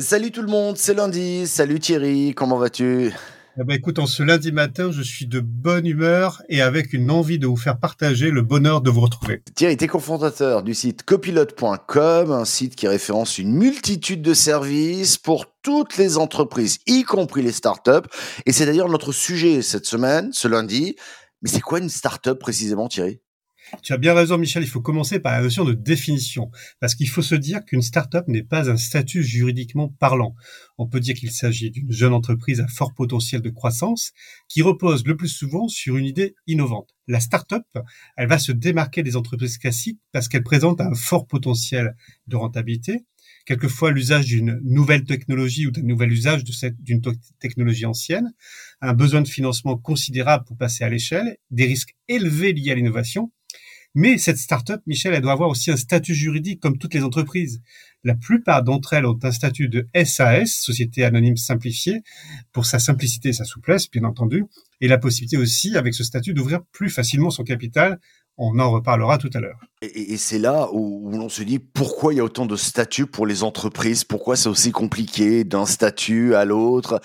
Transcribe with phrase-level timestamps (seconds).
[0.00, 1.46] Salut tout le monde, c'est lundi.
[1.46, 3.10] Salut Thierry, comment vas-tu?
[3.60, 7.10] Eh ben, écoute, en ce lundi matin, je suis de bonne humeur et avec une
[7.10, 9.42] envie de vous faire partager le bonheur de vous retrouver.
[9.56, 15.18] Thierry, tu es cofondateur du site copilote.com, un site qui référence une multitude de services
[15.18, 18.08] pour toutes les entreprises, y compris les startups.
[18.46, 20.94] Et c'est d'ailleurs notre sujet cette semaine, ce lundi.
[21.42, 23.20] Mais c'est quoi une startup précisément, Thierry?
[23.82, 24.62] Tu as bien raison, Michel.
[24.62, 28.26] Il faut commencer par la notion de définition, parce qu'il faut se dire qu'une start-up
[28.28, 30.34] n'est pas un statut juridiquement parlant.
[30.78, 34.12] On peut dire qu'il s'agit d'une jeune entreprise à fort potentiel de croissance
[34.48, 36.94] qui repose le plus souvent sur une idée innovante.
[37.06, 37.64] La start-up,
[38.16, 41.96] elle va se démarquer des entreprises classiques parce qu'elle présente un fort potentiel
[42.26, 43.06] de rentabilité,
[43.46, 47.00] quelquefois l'usage d'une nouvelle technologie ou d'un nouvel usage d'une
[47.38, 48.32] technologie ancienne,
[48.82, 53.32] un besoin de financement considérable pour passer à l'échelle, des risques élevés liés à l'innovation
[53.98, 57.62] mais cette start-up, Michel, elle doit avoir aussi un statut juridique comme toutes les entreprises.
[58.04, 62.04] La plupart d'entre elles ont un statut de SAS, Société Anonyme Simplifiée,
[62.52, 64.44] pour sa simplicité et sa souplesse, bien entendu,
[64.80, 67.98] et la possibilité aussi, avec ce statut, d'ouvrir plus facilement son capital
[68.38, 69.58] on en reparlera tout à l'heure.
[69.82, 73.26] Et, c'est là où, l'on se dit pourquoi il y a autant de statuts pour
[73.26, 77.00] les entreprises, pourquoi c'est aussi compliqué d'un statut à l'autre?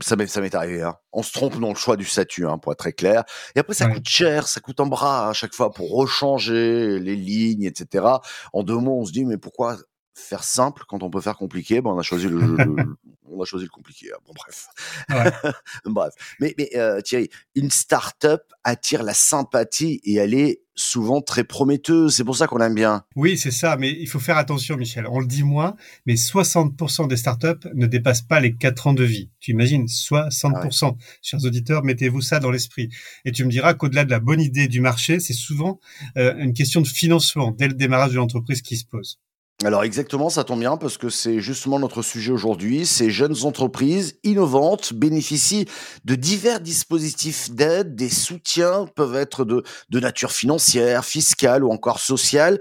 [0.00, 0.82] Ça m'est arrivé.
[0.82, 0.96] Hein.
[1.12, 3.24] On se trompe dans le choix du statut, hein, pour être très clair.
[3.54, 7.16] Et après, ça coûte cher, ça coûte un bras à chaque fois pour rechanger les
[7.16, 8.04] lignes, etc.
[8.52, 9.76] En deux mots, on se dit mais pourquoi
[10.14, 11.80] faire simple quand on peut faire compliqué?
[11.80, 12.38] Ben, on a choisi le,
[13.30, 14.10] on a choisi le compliqué.
[14.12, 14.18] Hein.
[14.26, 14.68] Bon, bref.
[15.84, 16.14] bref.
[16.40, 22.14] Mais, mais euh, Thierry, une start-up attire la sympathie et elle est souvent très prometteuse.
[22.14, 23.02] C'est pour ça qu'on l'aime bien.
[23.16, 23.76] Oui, c'est ça.
[23.76, 25.06] Mais il faut faire attention, Michel.
[25.10, 25.74] On le dit moins,
[26.06, 29.30] mais 60% des startups ne dépassent pas les 4 ans de vie.
[29.40, 30.84] Tu imagines 60%.
[30.84, 32.90] Ah Chers auditeurs, mettez-vous ça dans l'esprit.
[33.24, 35.80] Et tu me diras qu'au-delà de la bonne idée du marché, c'est souvent
[36.16, 39.18] euh, une question de financement dès le démarrage de l'entreprise qui se pose.
[39.66, 42.86] Alors exactement, ça tombe bien parce que c'est justement notre sujet aujourd'hui.
[42.86, 45.66] Ces jeunes entreprises innovantes bénéficient
[46.04, 52.60] de divers dispositifs d'aide, des soutiens peuvent être de, nature financière, fiscale ou encore sociale.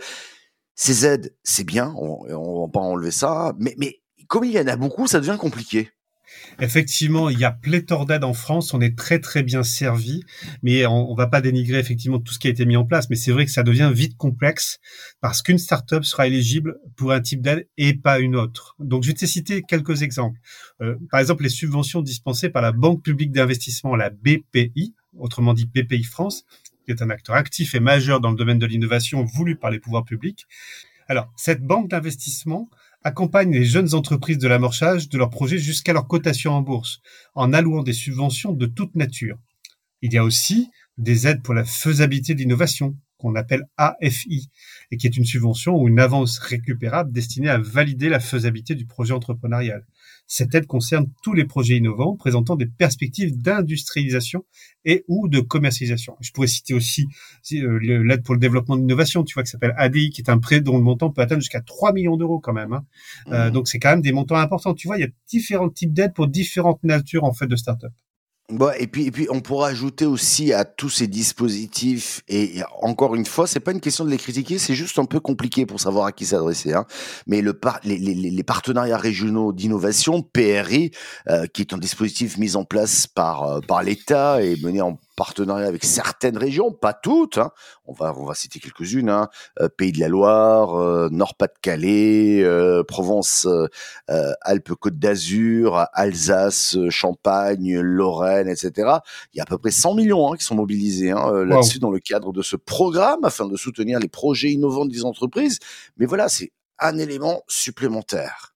[0.73, 3.75] Ces aides, c'est bien, on, on va pas enlever ça, mais
[4.27, 5.91] comme il y en a beaucoup, ça devient compliqué.
[6.59, 10.23] Effectivement, il y a pléthore d'aides en France, on est très très bien servi,
[10.63, 13.09] mais on, on va pas dénigrer effectivement tout ce qui a été mis en place,
[13.09, 14.79] mais c'est vrai que ça devient vite complexe
[15.21, 18.75] parce qu'une startup sera éligible pour un type d'aide et pas une autre.
[18.79, 20.39] Donc je vais te citer quelques exemples.
[20.81, 25.65] Euh, par exemple, les subventions dispensées par la Banque publique d'investissement, la BPI, autrement dit
[25.65, 26.45] BPI France,
[26.85, 29.79] qui est un acteur actif et majeur dans le domaine de l'innovation voulu par les
[29.79, 30.45] pouvoirs publics.
[31.07, 32.69] Alors, cette banque d'investissement
[33.05, 37.01] accompagne les jeunes entreprises de l'amorçage de leurs projets jusqu'à leur cotation en bourse,
[37.35, 39.37] en allouant des subventions de toute nature.
[40.01, 44.49] Il y a aussi des aides pour la faisabilité d'innovation, qu'on appelle AFI,
[44.89, 48.87] et qui est une subvention ou une avance récupérable destinée à valider la faisabilité du
[48.87, 49.85] projet entrepreneurial.
[50.27, 54.45] Cette aide concerne tous les projets innovants présentant des perspectives d'industrialisation
[54.83, 56.15] et ou de commercialisation.
[56.21, 57.07] Je pourrais citer aussi
[57.53, 60.61] euh, l'aide pour le développement d'innovation, tu vois, qui s'appelle ADI, qui est un prêt
[60.61, 62.73] dont le montant peut atteindre jusqu'à 3 millions d'euros quand même.
[62.73, 62.85] Hein.
[63.27, 63.51] Euh, mmh.
[63.51, 64.73] donc c'est quand même des montants importants.
[64.73, 67.91] Tu vois, il y a différents types d'aides pour différentes natures en fait de start-up.
[68.49, 73.15] Bon, et puis, et puis, on pourra ajouter aussi à tous ces dispositifs, et encore
[73.15, 75.79] une fois, c'est pas une question de les critiquer, c'est juste un peu compliqué pour
[75.79, 76.73] savoir à qui s'adresser.
[76.73, 76.85] Hein.
[77.25, 80.91] Mais le par les, les, les, partenariats régionaux d'innovation, PRI,
[81.27, 84.99] euh, qui est un dispositif mis en place par, euh, par l'État et mené en
[85.15, 87.37] partenariat avec certaines régions, pas toutes.
[87.37, 87.51] Hein.
[87.85, 89.29] On va on va citer quelques-unes hein.
[89.59, 93.47] Euh, Pays de la Loire, euh, Nord-Pas-de-Calais, euh, Provence,
[94.07, 98.71] Alpes-Côte d'Azur, Alsace, Champagne, Lorraine, etc.
[99.33, 101.91] Il y a à peu près 100 millions hein, qui sont mobilisés hein, là-dessus dans
[101.91, 105.59] le cadre de ce programme afin de soutenir les projets innovants des entreprises.
[105.97, 108.54] Mais voilà, c'est un élément supplémentaire.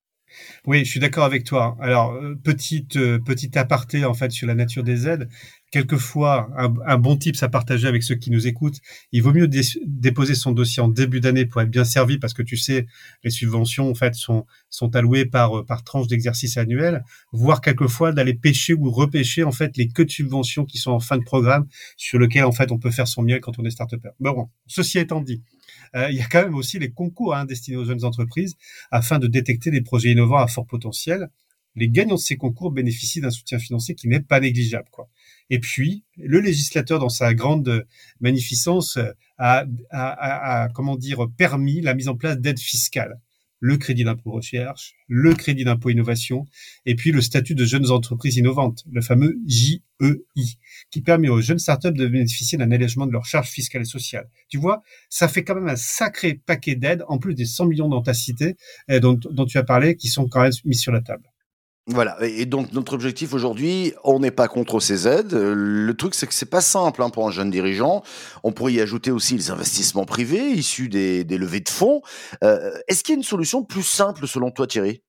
[0.66, 1.78] Oui, je suis d'accord avec toi.
[1.80, 5.30] Alors, petite petite aparté en fait sur la nature des aides
[5.72, 8.80] quelquefois un, bon tips à partager avec ceux qui nous écoutent.
[9.12, 9.48] Il vaut mieux
[9.86, 12.88] déposer son dossier en début d'année pour être bien servi parce que tu sais,
[13.24, 18.34] les subventions en fait sont sont allouées par par tranche d'exercice annuel, voire quelquefois d'aller
[18.34, 21.68] pêcher ou repêcher en fait les queues de subventions qui sont en fin de programme
[21.98, 24.10] sur lequel en fait on peut faire son miel quand on est start-upper.
[24.20, 25.59] Bon, ceci étant dit, euh,
[25.96, 28.56] il y a quand même aussi les concours hein, destinés aux jeunes entreprises
[28.92, 31.30] afin de détecter des projets innovants à fort potentiel.
[31.76, 34.90] Les gagnants de ces concours bénéficient d'un soutien financier qui n'est pas négligeable.
[34.92, 35.10] Quoi.
[35.50, 37.86] Et puis, le législateur, dans sa grande
[38.20, 38.98] magnificence,
[39.38, 43.20] a, a, a, comment dire, permis la mise en place d'aides fiscales
[43.60, 46.48] le crédit d'impôt recherche, le crédit d'impôt innovation,
[46.86, 49.82] et puis le statut de jeunes entreprises innovantes, le fameux JEI,
[50.92, 54.30] qui permet aux jeunes startups de bénéficier d'un allègement de leurs charges fiscales et sociales.
[54.48, 57.90] Tu vois, ça fait quand même un sacré paquet d'aides, en plus des 100 millions
[57.90, 58.56] dont tu cité,
[59.02, 61.29] dont tu as parlé, qui sont quand même mis sur la table.
[61.92, 62.18] Voilà.
[62.22, 65.34] Et donc notre objectif aujourd'hui, on n'est pas contre ces aides.
[65.34, 68.04] Le truc, c'est que c'est pas simple hein, pour un jeune dirigeant.
[68.44, 72.02] On pourrait y ajouter aussi les investissements privés issus des, des levées de fonds.
[72.44, 75.02] Euh, Est-ce qu'il y a une solution plus simple selon toi, Thierry?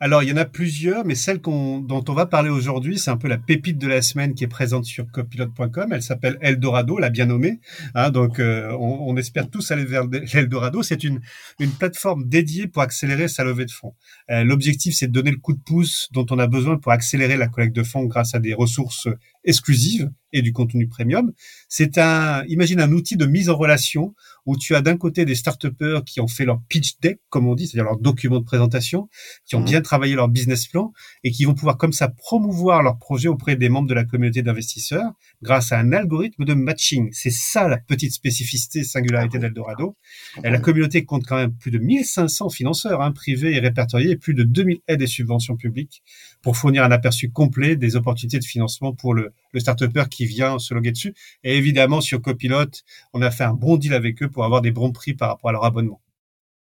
[0.00, 3.16] Alors, il y en a plusieurs, mais celle dont on va parler aujourd'hui, c'est un
[3.16, 5.92] peu la pépite de la semaine qui est présente sur copilote.com.
[5.92, 7.60] Elle s'appelle Eldorado, la bien nommée.
[7.94, 10.04] Hein, donc, euh, on, on, espère tous aller vers
[10.34, 10.82] Eldorado.
[10.82, 11.20] C'est une,
[11.60, 13.94] une plateforme dédiée pour accélérer sa levée de fonds.
[14.30, 17.36] Euh, L'objectif, c'est de donner le coup de pouce dont on a besoin pour accélérer
[17.36, 19.08] la collecte de fonds grâce à des ressources
[19.44, 21.32] exclusives et du contenu premium.
[21.68, 24.14] C'est un, imagine un outil de mise en relation
[24.46, 25.64] où tu as d'un côté des start
[26.04, 29.08] qui ont fait leur pitch deck, comme on dit, c'est-à-dire leur document de présentation,
[29.46, 29.64] qui ont mmh.
[29.64, 30.92] bien travaillé leur business plan
[31.22, 34.42] et qui vont pouvoir comme ça promouvoir leur projet auprès des membres de la communauté
[34.42, 37.10] d'investisseurs grâce à un algorithme de matching.
[37.12, 39.96] C'est ça la petite spécificité, singularité d'Eldorado.
[40.42, 44.34] La communauté compte quand même plus de 1500 financeurs hein, privés et répertoriés et plus
[44.34, 46.02] de 2000 aides et subventions publiques
[46.42, 50.58] pour fournir un aperçu complet des opportunités de financement pour le, le start qui vient
[50.58, 51.14] se loguer dessus.
[51.42, 52.66] Et évidemment, sur Copilot,
[53.12, 55.50] on a fait un bon deal avec eux pour avoir des bons prix par rapport
[55.50, 56.00] à leur abonnement.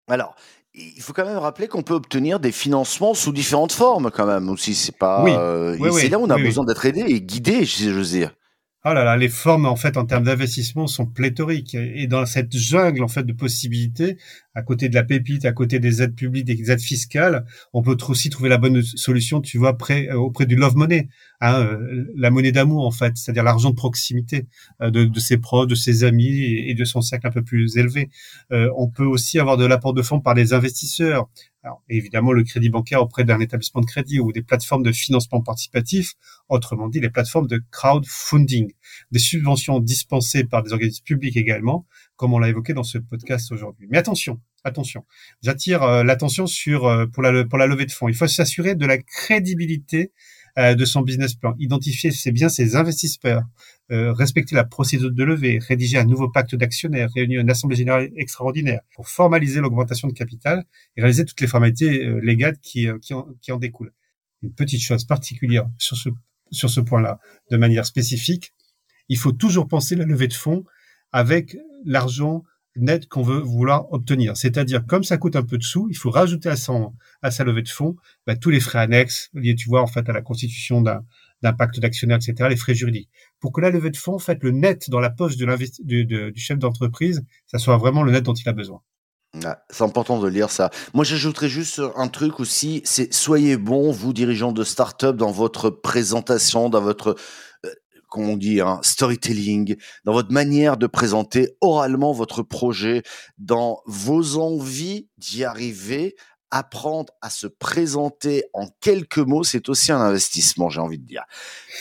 [0.09, 0.35] Alors,
[0.75, 4.49] il faut quand même rappeler qu'on peut obtenir des financements sous différentes formes quand même
[4.49, 4.75] aussi.
[4.75, 5.23] C'est pas.
[5.25, 5.33] Oui.
[5.37, 8.35] Euh, c'est là où on a besoin d'être aidé et guidé, j'ose dire.
[8.85, 12.57] Oh là là, les formes en fait en termes d'investissement sont pléthoriques et dans cette
[12.57, 14.19] jungle en fait de possibilités,
[14.55, 17.97] à côté de la pépite, à côté des aides publiques, des aides fiscales, on peut
[18.09, 21.09] aussi trouver la bonne solution, tu vois, auprès, auprès du love money,
[21.41, 24.47] hein, euh, la monnaie d'amour en fait, c'est-à-dire l'argent de proximité
[24.81, 28.11] euh, de, ses proches, de ses amis et, de son cercle un peu plus élevé.
[28.53, 31.29] Euh, on peut aussi avoir de l'apport de fonds par des investisseurs,
[31.69, 35.43] alors, évidemment, le crédit bancaire auprès d'un établissement de crédit ou des plateformes de financement
[35.43, 36.15] participatif,
[36.49, 38.73] autrement dit les plateformes de crowdfunding,
[39.11, 41.87] des subventions dispensées par des organismes publics également,
[42.17, 43.87] comme on l'a évoqué dans ce podcast aujourd'hui.
[43.91, 45.05] Mais attention, attention,
[45.43, 48.09] j'attire euh, l'attention sur euh, pour la pour la levée de fonds.
[48.09, 50.13] Il faut s'assurer de la crédibilité
[50.59, 53.45] de son business plan, identifier c'est bien ses investisseurs,
[53.93, 58.11] euh, respecter la procédure de levée, rédiger un nouveau pacte d'actionnaires, réunir une assemblée générale
[58.17, 60.65] extraordinaire pour formaliser l'augmentation de capital
[60.97, 62.99] et réaliser toutes les formalités euh, légales qui, en,
[63.41, 63.93] qui en découlent.
[64.43, 66.09] Une petite chose particulière sur ce,
[66.51, 67.21] sur ce point-là,
[67.51, 68.53] de manière spécifique,
[69.09, 70.65] il faut toujours penser la levée de fonds
[71.13, 72.43] avec l'argent
[72.77, 74.37] net qu'on veut vouloir obtenir.
[74.37, 77.45] C'est-à-dire, comme ça coûte un peu de sous, il faut rajouter à, son, à sa
[77.45, 80.23] levée de fonds bah, tous les frais annexes liés, tu vois, en fait, à la
[80.23, 83.11] constitution d'un pacte d'actionnaire, etc., les frais juridiques.
[83.41, 87.25] Pour que la levée de fonds, en le net dans la poche du chef d'entreprise,
[87.47, 88.81] ça soit vraiment le net dont il a besoin.
[89.45, 90.71] Ah, c'est important de lire ça.
[90.95, 95.69] Moi, j'ajouterais juste un truc aussi, c'est soyez bon, vous dirigeants de start-up, dans votre
[95.69, 97.15] présentation, dans votre
[98.09, 103.03] comme on dit, hein, storytelling, dans votre manière de présenter oralement votre projet,
[103.39, 106.17] dans vos envies d'y arriver,
[106.51, 111.25] apprendre à se présenter en quelques mots, c'est aussi un investissement, j'ai envie de dire.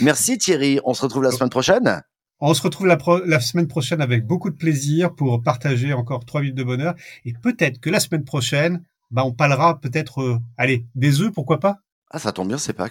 [0.01, 2.03] Merci Thierry, on se retrouve la semaine prochaine.
[2.39, 6.41] On se retrouve la, la, semaine prochaine avec beaucoup de plaisir pour partager encore trois
[6.41, 6.93] minutes de bonheur.
[7.25, 11.59] Et peut-être que la semaine prochaine, bah, on parlera peut-être, euh, allez, des œufs, pourquoi
[11.59, 11.79] pas?
[12.11, 12.89] Ah, ça tombe bien, c'est pas.